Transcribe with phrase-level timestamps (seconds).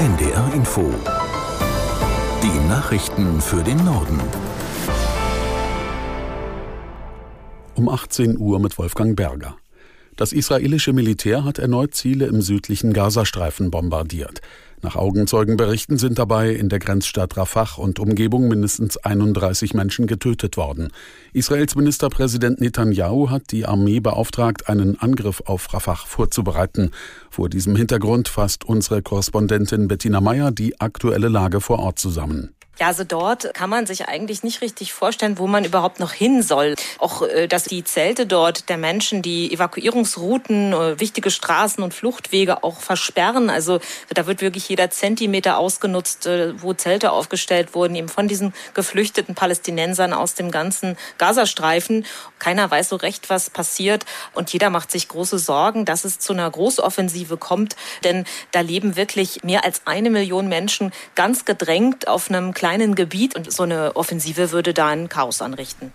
[0.00, 0.90] NDR Info.
[2.42, 4.18] Die Nachrichten für den Norden.
[7.74, 9.58] Um 18 Uhr mit Wolfgang Berger.
[10.16, 14.40] Das israelische Militär hat erneut Ziele im südlichen Gazastreifen bombardiert.
[14.82, 20.88] Nach Augenzeugenberichten sind dabei in der Grenzstadt Rafah und Umgebung mindestens 31 Menschen getötet worden.
[21.34, 26.92] Israels Ministerpräsident Netanyahu hat die Armee beauftragt, einen Angriff auf Rafah vorzubereiten.
[27.28, 32.54] Vor diesem Hintergrund fasst unsere Korrespondentin Bettina Meyer die aktuelle Lage vor Ort zusammen.
[32.80, 36.42] Ja, also dort kann man sich eigentlich nicht richtig vorstellen, wo man überhaupt noch hin
[36.42, 36.76] soll.
[36.98, 42.64] Auch, äh, dass die Zelte dort der Menschen die Evakuierungsrouten, äh, wichtige Straßen und Fluchtwege
[42.64, 43.50] auch versperren.
[43.50, 43.80] Also
[44.14, 49.34] da wird wirklich jeder Zentimeter ausgenutzt, äh, wo Zelte aufgestellt wurden, eben von diesen geflüchteten
[49.34, 52.06] Palästinensern aus dem ganzen Gazastreifen.
[52.38, 54.06] Keiner weiß so recht, was passiert.
[54.32, 57.76] Und jeder macht sich große Sorgen, dass es zu einer Großoffensive kommt.
[58.04, 62.94] Denn da leben wirklich mehr als eine Million Menschen ganz gedrängt auf einem kleinen kleinen
[62.94, 65.92] Gebiet und so eine Offensive würde da ein Chaos anrichten.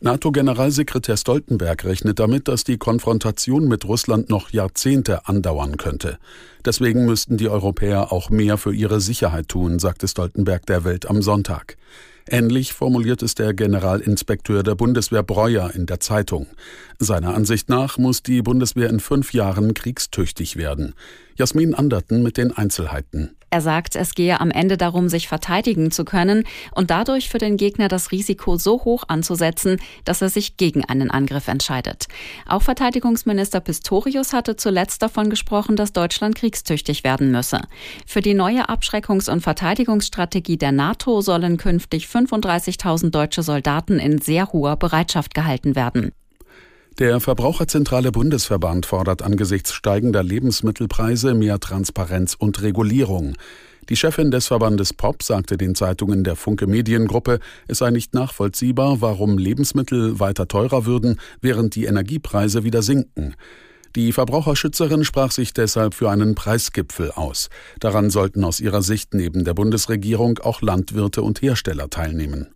[0.00, 6.18] NATO-Generalsekretär Stoltenberg rechnet damit, dass die Konfrontation mit Russland noch Jahrzehnte andauern könnte.
[6.64, 11.20] Deswegen müssten die Europäer auch mehr für ihre Sicherheit tun, sagte Stoltenberg der Welt am
[11.20, 11.76] Sonntag.
[12.26, 16.46] Ähnlich formuliert es der Generalinspekteur der Bundeswehr Breuer in der Zeitung.
[16.98, 20.94] Seiner Ansicht nach muss die Bundeswehr in fünf Jahren kriegstüchtig werden.
[21.36, 23.37] Jasmin Anderten mit den Einzelheiten.
[23.50, 27.56] Er sagt, es gehe am Ende darum, sich verteidigen zu können und dadurch für den
[27.56, 32.08] Gegner das Risiko so hoch anzusetzen, dass er sich gegen einen Angriff entscheidet.
[32.46, 37.62] Auch Verteidigungsminister Pistorius hatte zuletzt davon gesprochen, dass Deutschland kriegstüchtig werden müsse.
[38.06, 44.52] Für die neue Abschreckungs- und Verteidigungsstrategie der NATO sollen künftig 35.000 deutsche Soldaten in sehr
[44.52, 46.12] hoher Bereitschaft gehalten werden.
[46.98, 53.36] Der Verbraucherzentrale Bundesverband fordert angesichts steigender Lebensmittelpreise mehr Transparenz und Regulierung.
[53.88, 57.38] Die Chefin des Verbandes POP sagte den Zeitungen der Funke Mediengruppe,
[57.68, 63.36] es sei nicht nachvollziehbar, warum Lebensmittel weiter teurer würden, während die Energiepreise wieder sinken.
[63.94, 67.48] Die Verbraucherschützerin sprach sich deshalb für einen Preisgipfel aus.
[67.78, 72.48] Daran sollten aus ihrer Sicht neben der Bundesregierung auch Landwirte und Hersteller teilnehmen.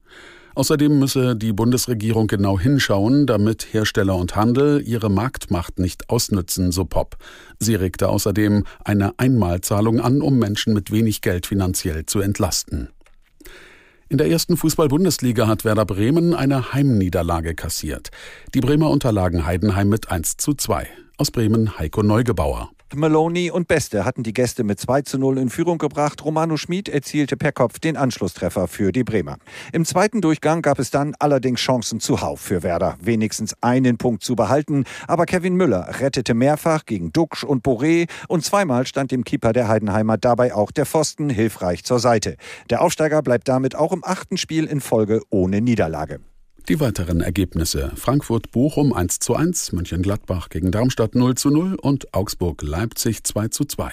[0.55, 6.85] Außerdem müsse die Bundesregierung genau hinschauen, damit Hersteller und Handel ihre Marktmacht nicht ausnützen, so
[6.85, 7.17] Pop.
[7.59, 12.89] Sie regte außerdem eine Einmalzahlung an, um Menschen mit wenig Geld finanziell zu entlasten.
[14.13, 18.11] In der ersten Fußball-Bundesliga hat Werder Bremen eine Heimniederlage kassiert.
[18.55, 20.87] Die Bremer unterlagen Heidenheim mit 1 zu 2.
[21.17, 22.71] Aus Bremen Heiko Neugebauer.
[22.95, 26.25] Maloney und Beste hatten die Gäste mit 2 zu 0 in Führung gebracht.
[26.25, 29.39] Romano Schmid erzielte per Kopf den Anschlusstreffer für die Bremer.
[29.73, 34.37] Im zweiten Durchgang gab es dann allerdings Chancen zuhauf für Werder, wenigstens einen Punkt zu
[34.37, 34.85] behalten.
[35.07, 39.69] Aber Kevin Müller rettete mehrfach gegen Duxch und Boré und zweimal stand dem Keeper der
[39.69, 42.37] Heidenheimer dabei auch der Pfosten hilfreich zur Seite.
[42.71, 46.21] Der Aufsteiger bleibt damit auch im achten Spiel in Folge ohne Niederlage.
[46.69, 53.25] Die weiteren Ergebnisse: Frankfurt-Bochum 1 zu 1, Mönchengladbach gegen Darmstadt 0 zu 0 und Augsburg-Leipzig
[53.25, 53.91] 2 zu 2.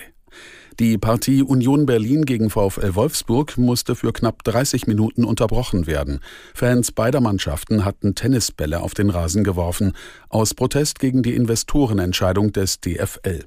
[0.79, 6.19] Die Partie Union Berlin gegen VfL Wolfsburg musste für knapp 30 Minuten unterbrochen werden.
[6.53, 9.93] Fans beider Mannschaften hatten Tennisbälle auf den Rasen geworfen,
[10.29, 13.45] aus Protest gegen die Investorenentscheidung des DFL.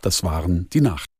[0.00, 1.15] Das waren die Nachrichten.